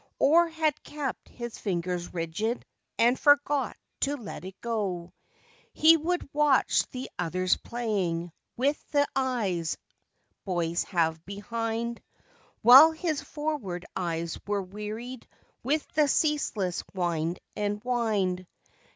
[0.17, 2.65] Or had kept his fingers rigid
[2.97, 5.13] and forgot to let it go.
[5.73, 9.77] He would watch the others playing, with the eyes
[10.43, 12.01] boys have behind.
[12.63, 15.27] While his forward eyes were wearied
[15.61, 18.47] with the ceaseless wind and wind.